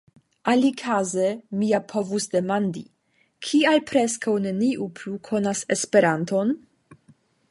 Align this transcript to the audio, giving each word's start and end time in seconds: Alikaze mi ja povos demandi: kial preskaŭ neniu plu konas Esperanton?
Alikaze 0.51 1.25
mi 1.57 1.67
ja 1.71 1.79
povos 1.91 2.25
demandi: 2.35 2.81
kial 3.49 3.77
preskaŭ 3.91 4.33
neniu 4.47 4.89
plu 5.01 5.15
konas 5.29 5.65
Esperanton? 5.79 6.55